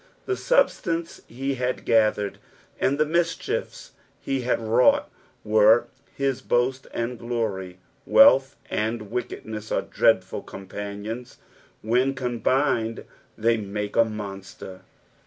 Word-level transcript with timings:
The 0.25 0.35
substance 0.35 1.21
he 1.27 1.57
liad 1.57 1.85
Ksthered, 1.85 2.37
and 2.79 2.97
tbe 2.97 3.07
mischiefa 3.11 3.91
he 4.19 4.41
had 4.41 4.59
wrought, 4.59 5.07
were 5.43 5.89
his 6.15 6.41
boast 6.41 6.87
and 6.91 7.19
glory. 7.19 7.77
Wealth 8.07 8.55
and 8.71 9.11
wickedness 9.11 9.71
are 9.71 9.83
dreadful 9.83 10.41
companions; 10.41 11.37
when 11.83 12.15
combined 12.15 13.05
they 13.37 13.57
make 13.57 13.95
a 13.95 14.03
monster. 14.03 14.81